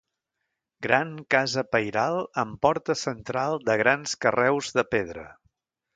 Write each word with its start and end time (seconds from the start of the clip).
Gran 0.85 1.11
casa 1.35 1.63
pairal 1.75 2.17
amb 2.43 2.57
portal 2.67 2.99
central 3.03 3.61
de 3.69 3.79
grans 3.83 4.19
carreus 4.27 4.73
de 4.79 4.87
pedra. 4.95 5.29